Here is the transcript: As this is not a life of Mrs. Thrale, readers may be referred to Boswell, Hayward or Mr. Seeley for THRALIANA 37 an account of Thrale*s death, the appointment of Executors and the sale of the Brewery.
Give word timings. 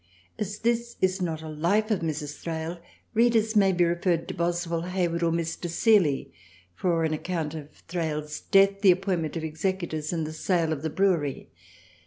As 0.39 0.57
this 0.57 0.95
is 0.99 1.21
not 1.21 1.43
a 1.43 1.47
life 1.47 1.91
of 1.91 1.99
Mrs. 1.99 2.35
Thrale, 2.39 2.79
readers 3.13 3.55
may 3.55 3.71
be 3.71 3.85
referred 3.85 4.27
to 4.27 4.33
Boswell, 4.33 4.81
Hayward 4.81 5.21
or 5.21 5.31
Mr. 5.31 5.69
Seeley 5.69 6.33
for 6.73 6.89
THRALIANA 6.89 7.09
37 7.11 7.13
an 7.13 7.13
account 7.13 7.53
of 7.53 7.83
Thrale*s 7.87 8.39
death, 8.39 8.81
the 8.81 8.89
appointment 8.89 9.37
of 9.37 9.43
Executors 9.43 10.11
and 10.11 10.25
the 10.25 10.33
sale 10.33 10.73
of 10.73 10.81
the 10.81 10.89
Brewery. 10.89 11.49